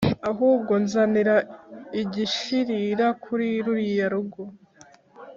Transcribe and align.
ahubwo 0.29 0.73
nzanira 0.83 1.35
igishirira 2.01 3.07
kuri 3.23 3.47
ruriya 3.65 4.07
rugo 4.13 4.43